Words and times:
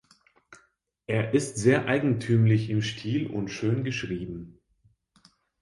Er 1.05 1.35
ist 1.35 1.57
"sehr 1.57 1.85
eigentümlich 1.85 2.71
im 2.71 2.81
Stil 2.81 3.27
und 3.27 3.49
schön 3.49 3.83
geschrieben". 3.83 4.59